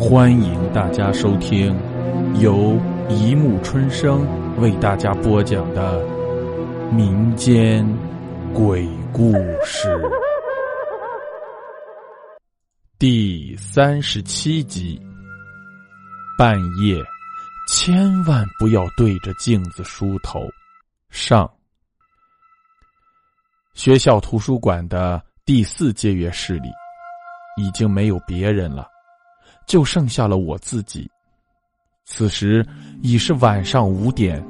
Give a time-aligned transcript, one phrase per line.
[0.00, 1.78] 欢迎大家收听
[2.40, 2.74] 由
[3.10, 4.26] 一木春生
[4.58, 6.02] 为大家播讲的
[6.90, 7.86] 民间
[8.54, 9.94] 鬼故事
[12.98, 14.98] 第三十七集。
[16.38, 16.96] 半夜
[17.68, 20.40] 千万不要对着镜子梳头。
[21.10, 21.48] 上
[23.74, 26.70] 学校图书馆的第四借阅室里，
[27.58, 28.89] 已经没有别人了。
[29.70, 31.08] 就剩下了我自己。
[32.04, 32.66] 此时
[33.02, 34.44] 已是晚上五点，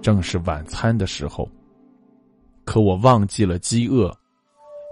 [0.00, 1.46] 正是晚餐的时候。
[2.64, 4.10] 可我忘记了饥饿，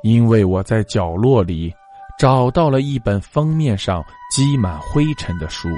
[0.02, 1.72] 因为我在角落里
[2.18, 5.70] 找到了一本封面上积满灰尘的书。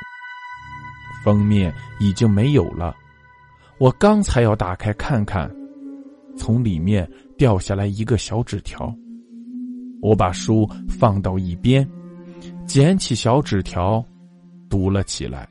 [1.25, 2.97] 封面已经没有了，
[3.79, 5.49] 我刚才要打开看看，
[6.37, 8.93] 从里面掉下来一个小纸条。
[10.03, 11.89] 我把书放到一边。
[12.67, 14.05] 捡起小纸条，
[14.69, 15.49] 读了起来。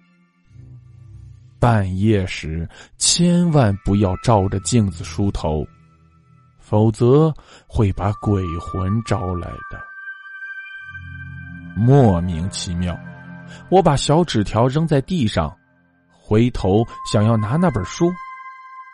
[1.59, 5.65] 半夜时千万不要照着镜子梳头，
[6.59, 7.33] 否则
[7.67, 9.79] 会把鬼魂招来的。
[11.75, 12.97] 莫名其妙，
[13.69, 15.55] 我把小纸条扔在地上，
[16.11, 18.11] 回头想要拿那本书，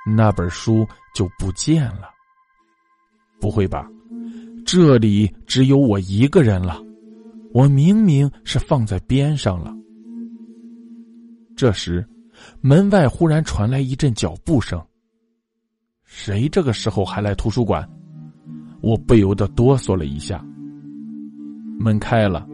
[0.06, 2.10] 那本书就不见了。
[3.42, 3.88] 不会吧？
[4.66, 6.80] 这里只有我一个人了。
[7.54, 9.74] 我明明是放在边上了。
[11.56, 12.08] 这时，
[12.62, 14.82] 门外忽然传来一阵脚步声。
[16.06, 17.88] 谁这个时候还来图书馆？
[18.82, 20.44] 我不由得哆嗦了一下。
[21.80, 22.48] 门开了，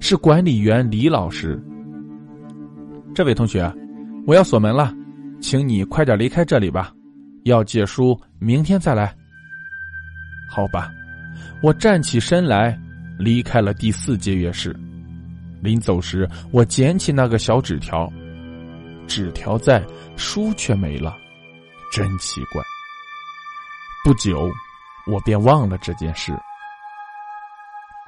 [0.00, 1.62] 是管理员李老师。
[3.14, 3.72] 这位同学，
[4.26, 4.94] 我要锁门了，
[5.40, 6.92] 请你快点离开这里吧。
[7.44, 9.14] 要借书，明天再来。
[10.48, 10.90] 好吧，
[11.62, 12.78] 我站起身来。
[13.22, 14.74] 离开了第四借阅室，
[15.60, 18.12] 临走时，我捡起那个小纸条，
[19.06, 19.80] 纸条在，
[20.16, 21.16] 书却没了，
[21.92, 22.60] 真奇怪。
[24.04, 24.50] 不久，
[25.06, 26.36] 我便忘了这件事。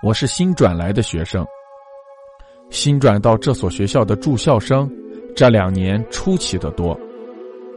[0.02, 1.46] 我是新转来的学生，
[2.68, 4.90] 新转到这所学校的住校生，
[5.36, 6.98] 这两年出奇的多，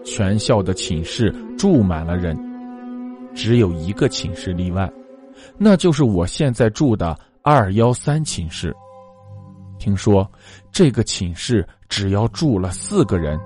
[0.04, 2.36] 全校的寝室住满了人，
[3.36, 4.92] 只有一个寝室例外，
[5.58, 7.18] 那就是我现在住的。
[7.44, 8.76] 二幺三寝室，
[9.80, 10.30] 听说
[10.70, 13.40] 这个寝室只要住了四个人，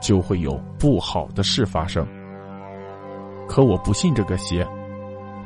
[0.00, 2.06] 就会有不好的事发生。
[3.48, 4.64] 可我不信这个邪，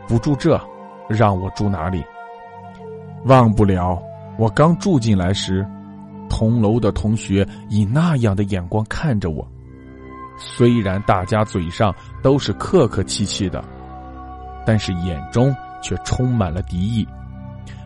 [0.06, 0.60] 不住这，
[1.08, 2.04] 让我住哪里？
[3.24, 3.98] 忘不了
[4.38, 5.66] 我刚住进来时，
[6.28, 9.48] 同楼的同学以那样的眼光看着我。
[10.36, 13.64] 虽然大家嘴上都是客客气气的，
[14.66, 17.06] 但是眼中却充满了敌意。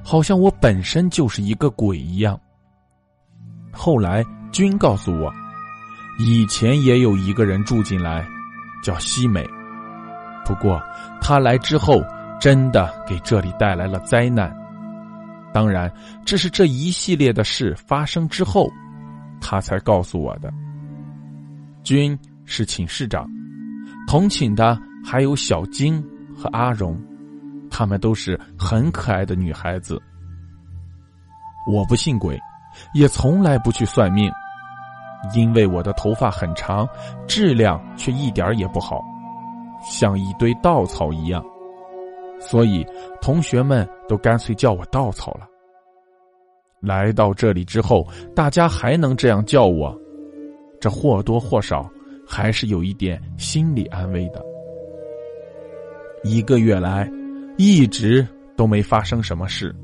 [0.02, 2.38] 好像我本身就是一个鬼一样。
[3.70, 5.32] 后来君告诉我，
[6.18, 8.26] 以前也有一个人住进来，
[8.82, 9.48] 叫西美。
[10.44, 10.82] 不过
[11.20, 12.02] 他来之后，
[12.40, 14.54] 真的给这里带来了灾难。
[15.52, 15.90] 当然，
[16.24, 18.68] 这是这一系列的事发生之后，
[19.40, 20.52] 他才告诉我的。
[21.84, 23.28] 君是寝室长，
[24.08, 26.02] 同寝的还有小晶
[26.36, 27.00] 和阿荣。
[27.72, 29.98] 她们都是很可爱的女孩子。
[31.66, 32.38] 我不信鬼，
[32.92, 34.30] 也从来不去算命，
[35.34, 36.86] 因为我的头发很长，
[37.26, 39.00] 质量却一点也不好，
[39.82, 41.42] 像一堆稻草一样，
[42.38, 42.86] 所以
[43.22, 45.46] 同学们都干脆叫我稻草了。
[46.80, 49.96] 来到这里之后，大家还能这样叫我，
[50.80, 51.88] 这或多或少
[52.26, 54.44] 还是有一点心理安慰的。
[56.22, 57.10] 一个月来。
[57.56, 58.26] 一直
[58.56, 59.74] 都没发生什么事，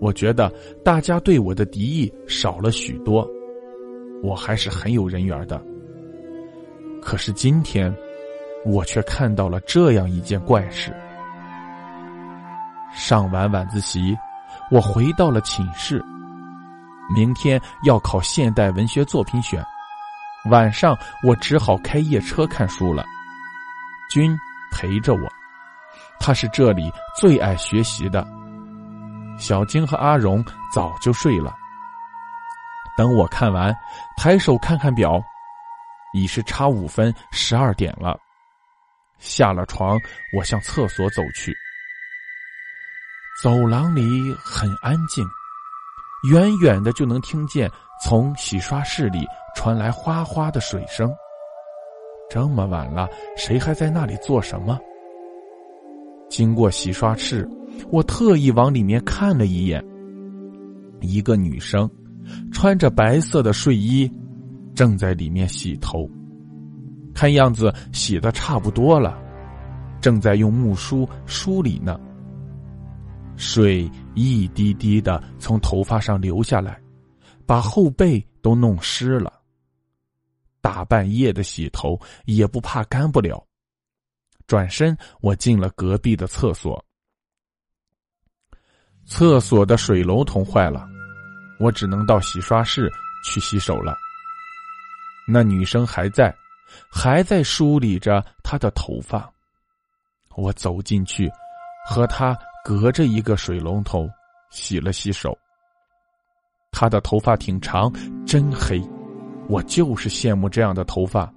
[0.00, 0.52] 我觉得
[0.84, 3.26] 大家对我的敌意少了许多，
[4.22, 5.62] 我还是很有人缘的。
[7.00, 7.94] 可是今天，
[8.64, 10.92] 我却看到了这样一件怪事。
[12.92, 14.16] 上完晚自习，
[14.70, 16.02] 我回到了寝室。
[17.14, 19.64] 明天要考现代文学作品选，
[20.50, 23.04] 晚上我只好开夜车看书了。
[24.10, 24.36] 君
[24.72, 25.35] 陪着我。
[26.18, 28.26] 他是这里最爱学习的。
[29.38, 31.54] 小晶和阿荣早就睡了。
[32.96, 33.74] 等我看完，
[34.16, 35.22] 抬手看看表，
[36.14, 38.18] 已是差五分十二点了。
[39.18, 39.98] 下了床，
[40.36, 41.54] 我向厕所走去。
[43.42, 45.26] 走廊里很安静，
[46.30, 47.70] 远远的就能听见
[48.02, 51.14] 从洗刷室里传来哗哗的水声。
[52.30, 54.78] 这么晚了，谁还在那里做什么？
[56.36, 57.48] 经过洗刷室，
[57.90, 59.82] 我特意往里面看了一眼。
[61.00, 61.90] 一个女生，
[62.52, 64.06] 穿着白色的睡衣，
[64.74, 66.06] 正在里面洗头，
[67.14, 69.18] 看样子洗的差不多了，
[69.98, 71.98] 正在用木梳梳理呢。
[73.38, 76.78] 水一滴滴的从头发上流下来，
[77.46, 79.32] 把后背都弄湿了。
[80.60, 83.42] 大半夜的洗头也不怕干不了。
[84.46, 86.82] 转身，我进了隔壁的厕所。
[89.04, 90.86] 厕所的水龙头坏了，
[91.60, 92.90] 我只能到洗刷室
[93.24, 93.94] 去洗手了。
[95.28, 96.34] 那女生还在，
[96.90, 99.32] 还在梳理着她的头发。
[100.36, 101.30] 我走进去，
[101.86, 104.08] 和她隔着一个水龙头
[104.50, 105.36] 洗了洗手。
[106.70, 107.92] 她的头发挺长，
[108.26, 108.80] 真黑，
[109.48, 111.32] 我就是羡慕这样的头发，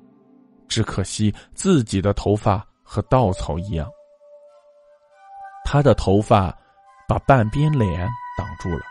[0.68, 3.88] 只可惜自己的头发和稻草一样。
[5.64, 6.58] 他的头发。
[7.10, 8.08] 把半边脸
[8.38, 8.86] 挡住了，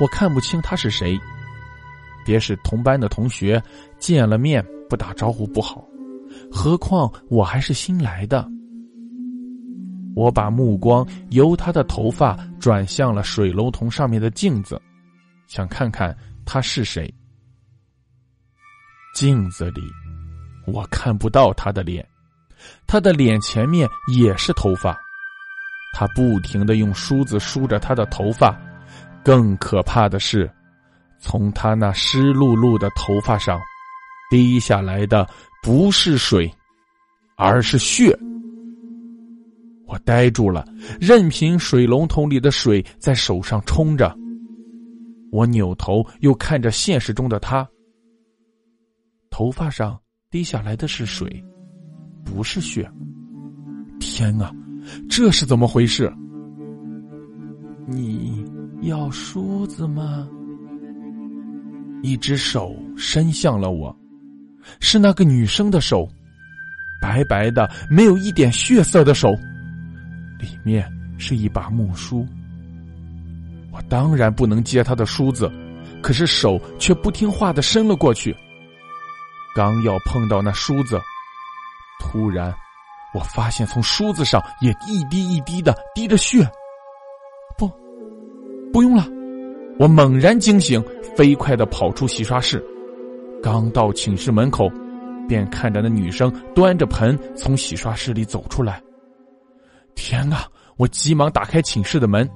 [0.00, 1.16] 我看不清他是谁。
[2.26, 3.62] 别是同班的同学，
[3.96, 4.60] 见了面
[4.90, 5.86] 不打招呼不好，
[6.50, 8.44] 何况我还是新来的。
[10.16, 14.82] 我把目光由他的头发转向了水龙头上面的镜子，
[15.46, 16.12] 想看看
[16.44, 17.08] 他是谁。
[19.14, 19.82] 镜子里，
[20.66, 22.04] 我看不到他的脸，
[22.86, 24.98] 他的脸前面也是头发。
[25.92, 28.60] 他不停的用梳子梳着他的头发，
[29.24, 30.50] 更可怕的是，
[31.20, 33.60] 从他那湿漉漉的头发上
[34.28, 35.24] 滴下来的
[35.62, 36.52] 不是水，
[37.36, 38.18] 而是血。
[39.86, 40.66] 我呆住了，
[41.00, 44.12] 任凭水龙头里的水在手上冲着。
[45.30, 47.68] 我扭头又看着现实中的他，
[49.30, 49.96] 头发上
[50.30, 51.44] 滴下来的是水，
[52.24, 52.90] 不是血。
[54.00, 54.50] 天啊！
[55.08, 56.12] 这是怎么回事？
[57.86, 58.44] 你
[58.82, 60.28] 要梳子吗？
[62.02, 63.94] 一只手伸向了我，
[64.78, 66.06] 是那个女生的手，
[67.00, 69.32] 白白的，没有一点血色的手，
[70.38, 70.86] 里面
[71.16, 72.26] 是一把木梳。
[73.72, 75.50] 我当然不能接她的梳子，
[76.02, 78.36] 可是手却不听话的伸了过去，
[79.54, 81.00] 刚要碰到那梳子，
[82.00, 82.54] 突然。
[83.14, 86.44] 我发现从梳子上也一滴一滴的滴着血。
[87.56, 87.70] 不，
[88.72, 89.06] 不用了！
[89.78, 90.84] 我猛然惊醒，
[91.16, 92.64] 飞快的跑出洗刷室。
[93.40, 94.68] 刚到寝室门口，
[95.28, 98.82] 便看着那女生端着盆从洗刷室里走出来。
[99.94, 100.48] 天啊！
[100.76, 102.28] 我急忙打开寝室的门，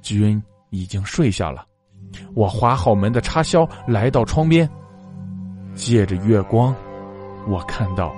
[0.00, 1.66] 君已经睡下了。
[2.34, 4.66] 我划好门的插销，来到窗边，
[5.74, 6.74] 借着月光，
[7.46, 8.10] 我看到。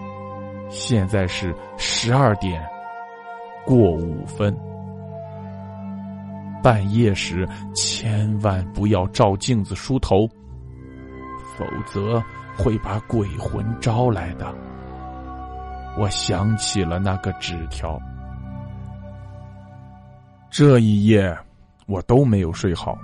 [0.77, 2.61] 现在是十二点
[3.65, 4.55] 过五分。
[6.63, 10.27] 半夜时千万不要照镜子梳头，
[11.57, 12.21] 否则
[12.57, 14.53] 会把鬼魂招来的。
[15.97, 17.97] 我想起了那个纸条。
[20.51, 21.37] 这一夜
[21.87, 22.99] 我都没有睡好，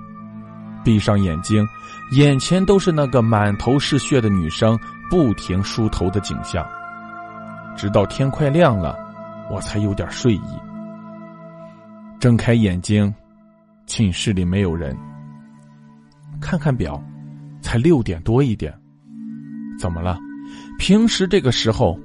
[0.82, 1.64] 闭上眼睛，
[2.12, 4.76] 眼前都是那个满头是血的女生
[5.08, 6.66] 不停梳头的景象。
[7.76, 8.98] 直到天快亮了，
[9.50, 10.60] 我才有点睡意。
[12.18, 13.12] 睁开眼睛，
[13.86, 14.96] 寝室里没有人。
[16.40, 17.02] 看看表，
[17.60, 18.72] 才六点多一点。
[19.78, 20.18] 怎么了？
[20.78, 21.98] 平时这个时候，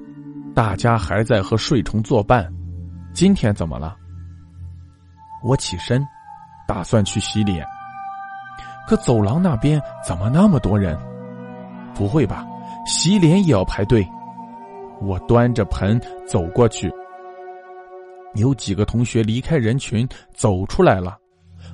[0.54, 2.52] 大家还在和睡虫作伴，
[3.14, 3.96] 今天怎么了？
[5.44, 6.06] 我起身，
[6.68, 7.66] 打算去洗脸。
[8.88, 10.98] 可走廊那边怎么那么多人？
[11.94, 12.46] 不会吧？
[12.86, 14.08] 洗脸也要排队？
[15.02, 16.92] 我端着盆走过去，
[18.36, 21.18] 有几个同学离开人群走出来了。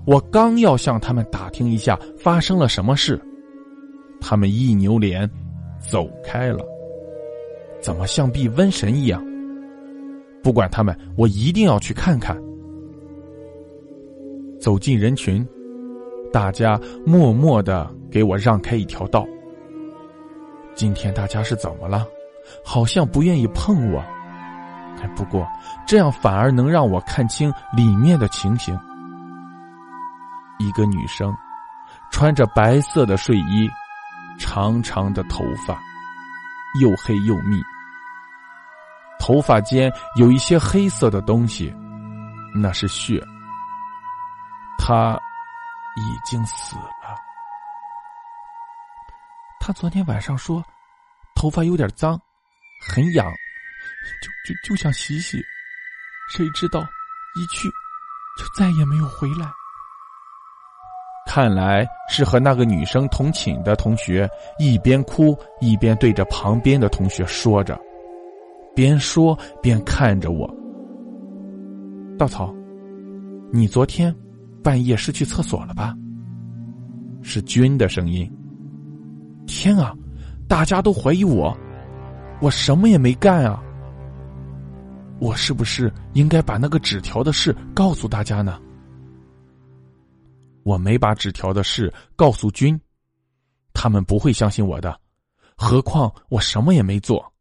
[0.05, 3.21] 我刚要向他们打听一下发生了什么事，
[4.19, 5.29] 他们一扭脸
[5.79, 6.65] 走开了，
[7.79, 9.23] 怎么像避瘟神一样？
[10.43, 12.35] 不管他们，我一定要去看看。
[14.59, 15.47] 走进人群，
[16.31, 19.27] 大家默默的给我让开一条道。
[20.73, 22.07] 今天大家是怎么了？
[22.65, 23.99] 好像不愿意碰我，
[25.01, 25.47] 哎，不过
[25.85, 28.77] 这样反而能让我看清里面的情形。
[30.59, 31.35] 一个女生，
[32.11, 33.69] 穿着白色的睡衣，
[34.39, 35.79] 长长的头发，
[36.79, 37.59] 又黑又密，
[39.19, 41.73] 头发间有一些黑色的东西，
[42.53, 43.19] 那是血。
[44.77, 45.19] 她
[45.95, 47.15] 已经死了。
[49.59, 50.63] 她昨天晚上说，
[51.35, 52.19] 头发有点脏。
[52.81, 53.31] 很痒，
[54.21, 55.41] 就就就想洗洗，
[56.33, 56.81] 谁知道
[57.35, 57.69] 一去
[58.37, 59.51] 就再也没有回来。
[61.27, 67.79] 看来是和那个女生同寝的同学一边哭一边对着旁边的同学说着，
[68.75, 70.51] 边说边看着我。
[72.17, 72.53] 稻草，
[73.51, 74.13] 你昨天
[74.63, 75.95] 半夜是去厕所了吧？
[77.21, 78.29] 是君的声音。
[79.45, 79.93] 天啊，
[80.47, 81.55] 大家都怀疑我，
[82.41, 83.61] 我什么也没干啊！
[85.19, 88.59] 我是不是应该把那个纸条的事告诉大家呢？
[90.63, 92.79] 我没把纸条的事告诉君，
[93.73, 94.99] 他们不会相信我的。
[95.55, 97.31] 何况我什么也没做。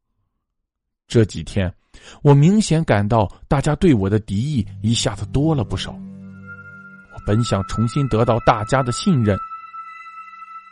[1.09, 1.75] 这几天，
[2.23, 5.92] 我明显感到大家对我的敌意一下子多了不少。
[5.92, 9.37] 我本想重新得到大家的信任，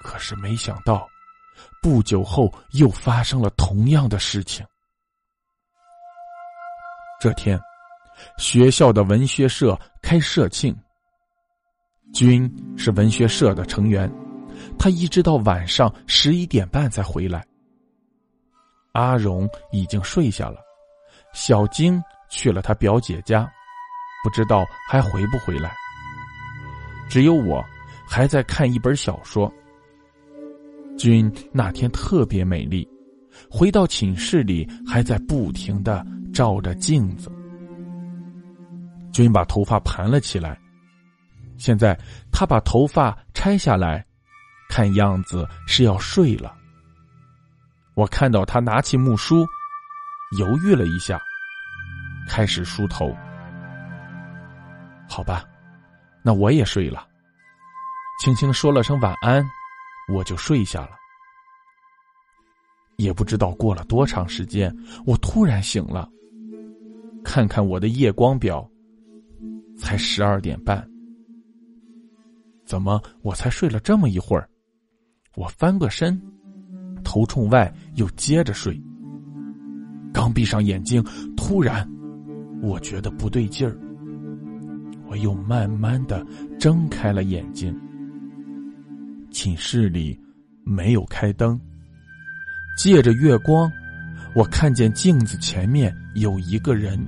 [0.03, 1.09] 可是没想到，
[1.83, 4.67] 不久后又发生了同样的事情。
[7.21, 7.59] 这天，
[8.37, 10.77] 学校的文学社开社庆。
[12.13, 14.11] 君是文学社的成员，
[14.79, 17.45] 他一直到晚上十一点半才回来。
[18.93, 20.57] 阿荣已经睡下了，
[21.35, 23.49] 小晶去了他表姐家，
[24.25, 25.71] 不知道还回不回来。
[27.11, 27.65] 只有我
[28.09, 29.53] 还在看一本小说。
[30.99, 32.87] 君那天特别美丽，
[33.49, 37.31] 回到寝室里还在不停的照着镜子。
[39.12, 40.59] 君把头发盘了起来。
[41.57, 41.99] 现在
[42.31, 44.05] 他把头发拆下来，
[44.69, 46.55] 看样子是要睡了。
[47.95, 49.45] 我看到他拿起木梳，
[50.38, 51.21] 犹豫了一下，
[52.28, 53.12] 开始梳头。
[55.09, 55.45] 好吧，
[56.23, 57.07] 那我也睡了。
[58.23, 59.45] 轻轻说了声晚安，
[60.09, 60.91] 我就睡下了。
[62.97, 64.75] 也不知道过了多长时间，
[65.07, 66.11] 我突然醒了，
[67.23, 68.69] 看看我的夜光表，
[69.77, 70.85] 才十二点半。
[72.65, 73.00] 怎么？
[73.23, 74.49] 我才睡了这么一会儿，
[75.37, 76.21] 我翻个身，
[77.05, 78.83] 头冲外又接着睡。
[80.12, 81.00] 刚闭上眼睛，
[81.37, 81.88] 突然
[82.61, 83.79] 我觉得不对劲儿，
[85.07, 86.27] 我又慢慢的
[86.59, 87.79] 睁开了眼睛。
[89.31, 90.19] 寝室里
[90.65, 91.61] 没有开灯，
[92.77, 93.71] 借着月光，
[94.35, 96.99] 我看见镜子前面有一个人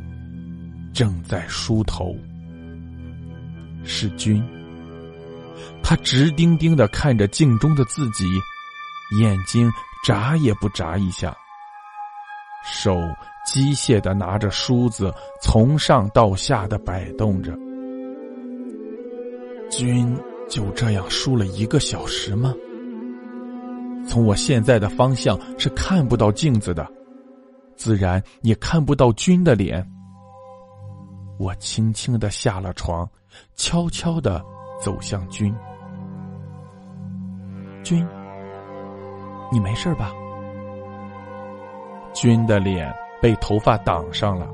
[0.93, 2.17] 正在梳头，
[3.85, 4.43] 是君。
[5.83, 8.25] 他直盯盯的看着镜中的自己，
[9.19, 9.71] 眼睛
[10.07, 11.35] 眨也不眨一下，
[12.65, 13.00] 手
[13.47, 15.12] 机械的拿着梳子
[15.43, 17.57] 从上到下的摆动着。
[19.71, 20.17] 君
[20.50, 22.52] 就这样梳了一个小时吗？
[24.07, 26.87] 从我现在的方向是看不到镜子的，
[27.76, 29.88] 自然也看不到君的脸。
[31.38, 33.09] 我轻轻的下了床，
[33.57, 34.45] 悄悄的。
[34.83, 35.54] 走向君，
[37.85, 38.02] 君，
[39.52, 40.11] 你没事吧？
[42.14, 42.90] 君的脸
[43.21, 44.49] 被头发挡上了，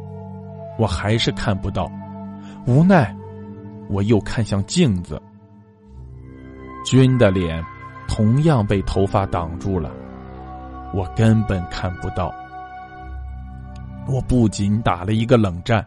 [0.80, 1.88] 我还是看不到。
[2.66, 3.16] 无奈，
[3.88, 5.22] 我又看向镜子，
[6.86, 7.62] 君的脸
[8.06, 9.90] 同样被头发挡住了，
[10.94, 12.32] 我根本看不到。
[14.06, 15.84] 我不仅打了一个冷战，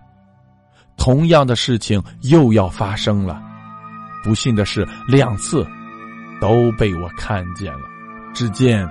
[0.98, 3.42] 同样的事情又要发生了。
[4.26, 5.66] 不幸的是，两次
[6.42, 7.88] 都被我看见了。
[8.34, 8.86] 只见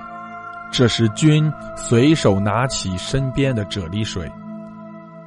[0.73, 4.27] 这时，君随手拿起身边的啫喱水，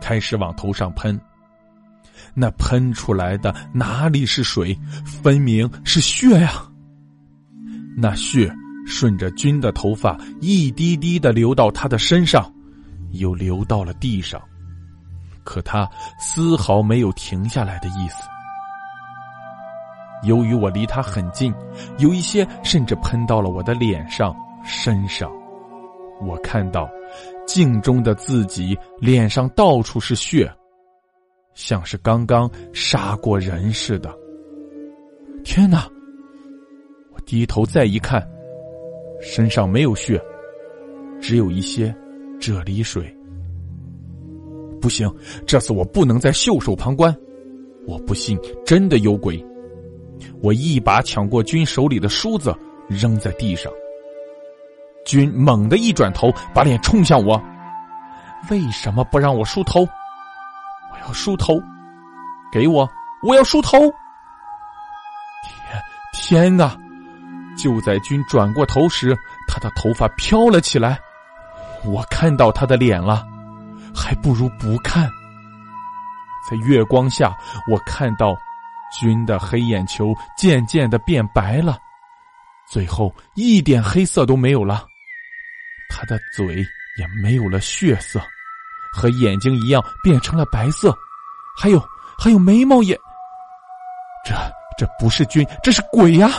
[0.02, 1.20] 开始往头上喷。
[2.34, 6.52] 那喷出来的哪里是水，分明是血呀！
[7.98, 8.52] 那血
[8.86, 12.52] 顺着君的头发一滴滴的流到他的身上，
[13.12, 14.42] 又流到了地上，
[15.44, 18.24] 可他丝毫没有停下来的意思。
[20.24, 21.54] 由于我离他很近，
[21.98, 25.32] 有一些甚至喷到了我的脸上、身上。
[26.22, 26.88] 我看到
[27.48, 30.52] 镜中的自己脸上到处是血，
[31.56, 34.16] 像是刚刚杀过人似的。
[35.44, 35.88] 天哪！
[37.32, 38.22] 低头再一看，
[39.22, 40.22] 身上没有血，
[41.22, 41.88] 只有一些
[42.42, 43.10] 啫喱水。
[44.82, 45.10] 不行，
[45.48, 47.16] 这次我不能再袖手旁观。
[47.88, 49.42] 我不信真的有鬼。
[50.42, 52.54] 我一把抢过君手里的梳子，
[52.90, 53.72] 扔在地上。
[55.06, 57.42] 君猛地一转头，把脸冲向我
[58.52, 59.84] ：“为什么不让我梳头？
[59.84, 61.58] 我要梳头，
[62.52, 62.86] 给我！
[63.24, 63.80] 我要梳头！”
[66.12, 66.78] 天天哪！
[67.62, 69.16] 就在君转过头时，
[69.48, 71.00] 他的头发飘了起来。
[71.84, 73.26] 我看到他的脸了，
[73.94, 75.10] 还不如不看。
[76.50, 77.38] 在月光下，
[77.72, 78.36] 我看到。
[79.00, 81.78] 君的黑眼球渐渐的变白了，
[82.70, 84.86] 最后一点黑色都没有了。
[85.90, 86.58] 他的嘴
[87.00, 88.22] 也没有了血色，
[88.92, 90.94] 和眼睛一样变成了白色，
[91.58, 91.82] 还有
[92.20, 92.94] 还有眉毛也……
[94.26, 94.36] 这
[94.78, 96.30] 这不是君，这是鬼呀！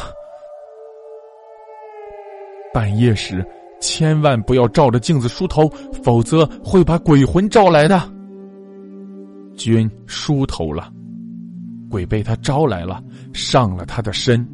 [2.72, 3.44] 半夜时
[3.80, 5.68] 千万不要照着镜子梳头，
[6.02, 8.00] 否则会把鬼魂招来的。
[9.56, 10.90] 君梳头了。
[11.90, 13.02] 鬼被他招来了，
[13.34, 14.48] 上了他的身。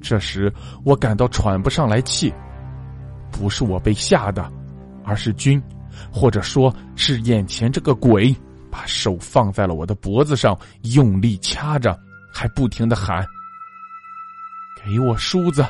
[0.00, 2.34] 这时我感到喘不上来气，
[3.30, 4.50] 不是我被吓的，
[5.04, 5.62] 而是君，
[6.10, 8.34] 或者说是眼前这个鬼，
[8.72, 10.58] 把手放在了我的脖子上，
[10.94, 11.96] 用力掐着，
[12.32, 13.24] 还不停的喊
[14.84, 15.64] ：“给我梳子，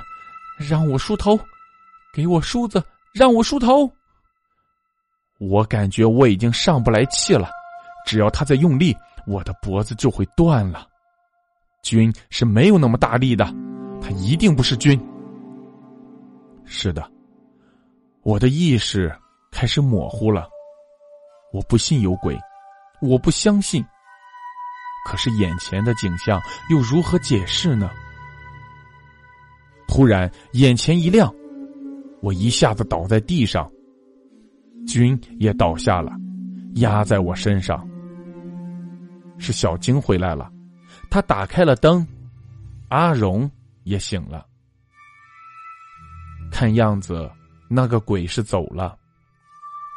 [0.61, 1.39] 让我梳头，
[2.13, 2.83] 给我梳子，
[3.15, 3.91] 让我梳头。”
[5.41, 7.49] 我感觉我已经上不来气了，
[8.07, 8.95] 只要他在用力。
[9.27, 10.87] 我的脖子就会断了。
[11.83, 13.45] 君是没有那么大力的，
[14.03, 15.01] 他一定不是君。
[16.65, 17.11] 是的，
[18.23, 19.15] 我的意识
[19.51, 20.49] 开始模糊了。
[21.53, 22.39] 我不信有鬼，
[23.01, 23.85] 我不相信。
[25.07, 26.41] 可是眼前的景象
[26.71, 27.91] 又如何解释呢？
[29.91, 31.29] 突然眼前一亮，
[32.23, 33.69] 我一下子倒在地上，
[34.87, 36.13] 君也倒下了，
[36.77, 37.85] 压在我身上。
[39.37, 40.49] 是小晶回来了，
[41.11, 42.07] 他打开了灯，
[42.89, 43.51] 阿荣
[43.83, 44.47] 也醒了。
[46.53, 47.29] 看样子
[47.69, 48.97] 那个鬼是走了，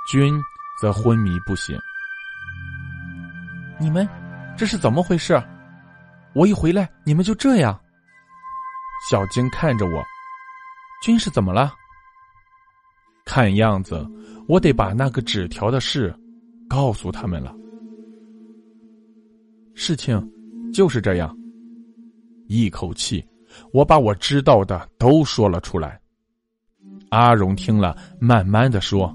[0.10, 0.34] 君
[0.82, 1.78] 则昏迷不醒。
[3.80, 4.10] 你们
[4.58, 5.40] 这是怎么回事？
[6.34, 7.80] 我一回来你们就这样。
[9.10, 10.02] 小晶看着我，
[11.04, 11.74] 军是怎么了？
[13.26, 14.10] 看样子
[14.48, 16.16] 我得把那个纸条的事
[16.70, 17.54] 告诉他们了。
[19.74, 20.32] 事情
[20.74, 21.36] 就是这样。
[22.48, 23.22] 一口气，
[23.74, 26.00] 我把我知道的都说了出来。
[27.10, 29.14] 阿荣听了，慢慢的说：“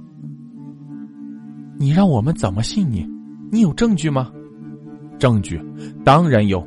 [1.80, 3.08] 你让我们怎么信你？
[3.50, 4.30] 你有证据吗
[5.18, 5.58] ？”“证据
[6.04, 6.66] 当然有，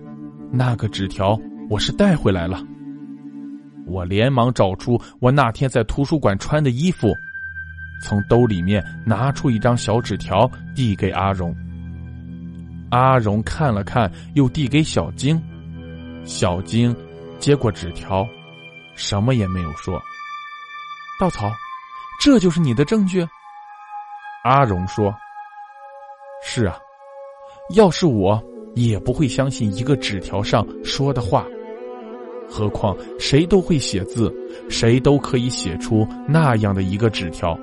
[0.51, 2.65] 那个纸条我是带回来了。”
[3.91, 7.13] 我连忙找出我那天在图书馆穿的衣服，
[8.01, 11.53] 从兜里面拿出一张小纸条，递给阿荣。
[12.89, 15.41] 阿荣看了看，又递给小晶。
[16.23, 16.95] 小晶
[17.39, 18.27] 接过纸条，
[18.95, 20.01] 什么也没有说。
[21.19, 21.51] 稻草，
[22.19, 23.27] 这就是你的证据？
[24.43, 25.13] 阿荣说
[26.43, 26.77] ：“是啊，
[27.75, 28.41] 要是我
[28.75, 31.45] 也不会相信一个纸条上说的话。
[32.51, 34.31] 何况谁都会写字，
[34.69, 37.57] 谁都可以写出那样的一个纸条。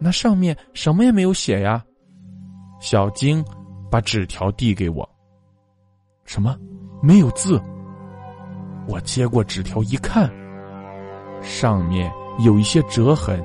[0.00, 1.82] 那上面什么也没有写呀。”
[2.80, 3.42] 小晶
[3.90, 5.08] 把纸条递给我。
[6.24, 6.56] 什么？
[7.00, 7.60] 没有字？
[8.88, 10.30] 我接过纸条一看，
[11.40, 13.42] 上面有一些折痕，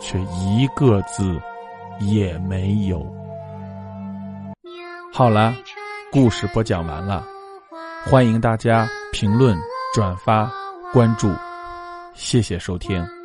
[0.00, 1.40] 却一个字
[2.00, 3.06] 也没有。
[5.12, 5.54] 好了，
[6.10, 7.24] 故事播讲完了，
[8.04, 9.56] 欢迎大家评论、
[9.94, 10.50] 转发、
[10.92, 11.32] 关注，
[12.14, 13.21] 谢谢收听。